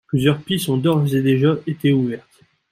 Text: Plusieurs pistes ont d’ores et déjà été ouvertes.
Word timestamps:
Plusieurs 0.07 0.39
pistes 0.41 0.67
ont 0.69 0.77
d’ores 0.77 1.13
et 1.13 1.21
déjà 1.21 1.57
été 1.67 1.91
ouvertes. 1.93 2.41